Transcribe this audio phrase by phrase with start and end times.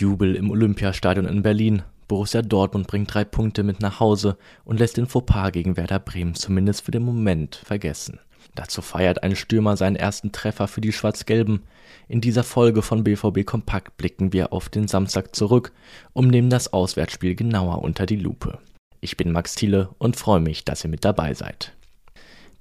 [0.00, 1.82] Jubel im Olympiastadion in Berlin.
[2.08, 6.34] Borussia Dortmund bringt drei Punkte mit nach Hause und lässt den Fauxpas gegen Werder Bremen
[6.34, 8.18] zumindest für den Moment vergessen.
[8.54, 11.62] Dazu feiert ein Stürmer seinen ersten Treffer für die Schwarz-Gelben.
[12.08, 15.72] In dieser Folge von BVB Kompakt blicken wir auf den Samstag zurück
[16.14, 18.58] und nehmen das Auswärtsspiel genauer unter die Lupe.
[19.00, 21.74] Ich bin Max Thiele und freue mich, dass ihr mit dabei seid.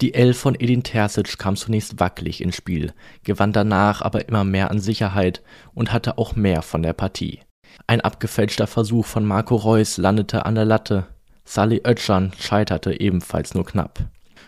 [0.02, 2.94] Die Elf von Edin Terzic kam zunächst wackelig ins Spiel,
[3.26, 5.42] gewann danach aber immer mehr an Sicherheit
[5.74, 7.42] und hatte auch mehr von der Partie.
[7.86, 11.08] Ein abgefälschter Versuch von Marco Reus landete an der Latte.
[11.44, 14.00] Salih Özcan scheiterte ebenfalls nur knapp.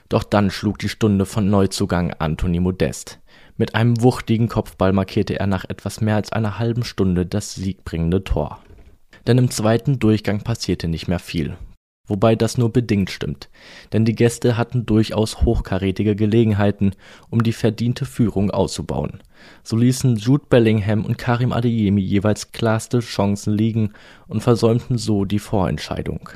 [0.07, 3.19] Doch dann schlug die Stunde von Neuzugang Anthony Modest.
[3.57, 8.23] Mit einem wuchtigen Kopfball markierte er nach etwas mehr als einer halben Stunde das siegbringende
[8.23, 8.59] Tor.
[9.27, 11.57] Denn im zweiten Durchgang passierte nicht mehr viel,
[12.07, 13.49] wobei das nur bedingt stimmt,
[13.93, 16.91] denn die Gäste hatten durchaus hochkarätige Gelegenheiten,
[17.29, 19.21] um die verdiente Führung auszubauen.
[19.63, 23.93] So ließen Jude Bellingham und Karim Adeyemi jeweils klarste Chancen liegen
[24.27, 26.29] und versäumten so die Vorentscheidung.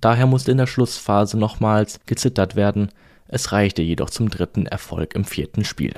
[0.00, 2.90] Daher musste in der Schlussphase nochmals gezittert werden,
[3.26, 5.94] es reichte jedoch zum dritten Erfolg im vierten Spiel.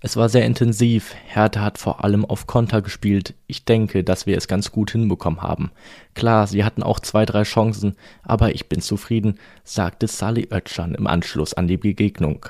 [0.00, 3.34] Es war sehr intensiv, Hertha hat vor allem auf Konter gespielt.
[3.48, 5.72] Ich denke, dass wir es ganz gut hinbekommen haben.
[6.14, 11.08] Klar, sie hatten auch zwei, drei Chancen, aber ich bin zufrieden, sagte Sally Oetschan im
[11.08, 12.46] Anschluss an die Begegnung.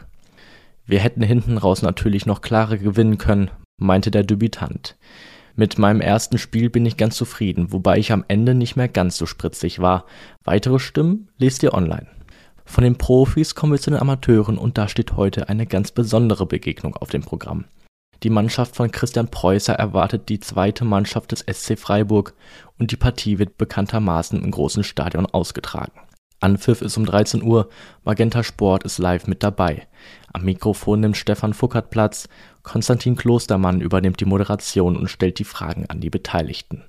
[0.85, 4.97] Wir hätten hinten raus natürlich noch klarer gewinnen können, meinte der Debütant.
[5.57, 9.17] Mit meinem ersten Spiel bin ich ganz zufrieden, wobei ich am Ende nicht mehr ganz
[9.17, 10.05] so spritzig war.
[10.45, 12.09] Weitere Stimmen lest ihr online.
[12.69, 16.47] Von den Profis kommen wir zu den Amateuren und da steht heute eine ganz besondere
[16.47, 17.65] Begegnung auf dem Programm.
[18.23, 22.35] Die Mannschaft von Christian Preußer erwartet die zweite Mannschaft des SC Freiburg
[22.79, 25.99] und die Partie wird bekanntermaßen im großen Stadion ausgetragen.
[26.41, 27.69] Anpfiff ist um 13 Uhr,
[28.05, 29.89] Magenta Sport ist live mit dabei.
[30.33, 32.29] Am Mikrofon nimmt Stefan Fuckert Platz,
[32.63, 36.85] Konstantin Klostermann übernimmt die Moderation und stellt die Fragen an die Beteiligten.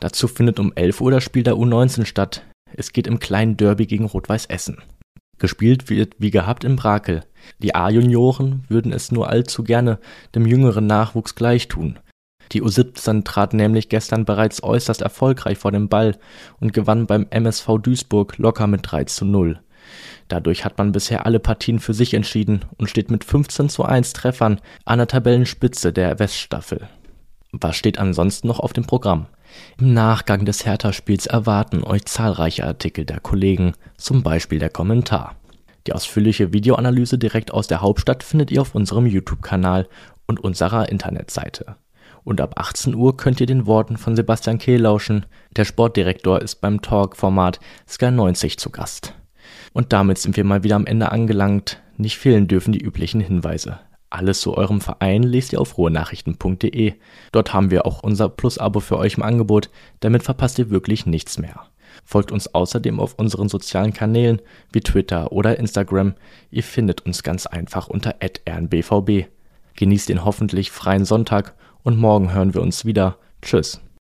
[0.00, 2.42] Dazu findet um 11 Uhr das Spiel der U19 statt.
[2.74, 4.82] Es geht im kleinen Derby gegen Rot-Weiß Essen.
[5.38, 7.24] Gespielt wird wie gehabt in Brakel.
[7.58, 9.98] Die A-Junioren würden es nur allzu gerne
[10.34, 11.98] dem jüngeren Nachwuchs gleichtun.
[12.52, 16.16] Die U17 trat nämlich gestern bereits äußerst erfolgreich vor dem Ball
[16.60, 19.60] und gewann beim MSV Duisburg locker mit 3 zu 0.
[20.28, 24.12] Dadurch hat man bisher alle Partien für sich entschieden und steht mit 15 zu 1
[24.12, 26.88] Treffern an der Tabellenspitze der Weststaffel.
[27.52, 29.26] Was steht ansonsten noch auf dem Programm?
[29.78, 35.36] Im Nachgang des Hertha-Spiels erwarten euch zahlreiche Artikel der Kollegen, zum Beispiel der Kommentar.
[35.86, 39.88] Die ausführliche Videoanalyse direkt aus der Hauptstadt findet ihr auf unserem YouTube-Kanal
[40.26, 41.76] und unserer Internetseite.
[42.24, 45.26] Und ab 18 Uhr könnt ihr den Worten von Sebastian Kehl lauschen.
[45.56, 49.14] Der Sportdirektor ist beim Talk-Format Sky 90 zu Gast.
[49.74, 51.82] Und damit sind wir mal wieder am Ende angelangt.
[51.98, 53.78] Nicht fehlen dürfen die üblichen Hinweise.
[54.14, 56.94] Alles zu eurem Verein lest ihr auf ruhenachrichten.de.
[57.32, 61.36] Dort haben wir auch unser Plus-Abo für euch im Angebot, damit verpasst ihr wirklich nichts
[61.36, 61.66] mehr.
[62.04, 64.40] Folgt uns außerdem auf unseren sozialen Kanälen
[64.72, 66.14] wie Twitter oder Instagram.
[66.52, 69.26] Ihr findet uns ganz einfach unter rnbvb.
[69.74, 73.18] Genießt den hoffentlich freien Sonntag und morgen hören wir uns wieder.
[73.42, 73.83] Tschüss.